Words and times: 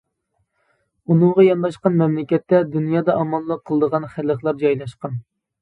ئۇنىڭغا 1.11 1.45
يانداشقان 1.47 1.99
مەملىكەتتە 2.01 2.63
دۇنيادا 2.77 3.19
يامانلىق 3.21 3.63
قىلىدىغان 3.71 4.11
خەلقلەر 4.15 4.63
جايلاشقان. 4.65 5.25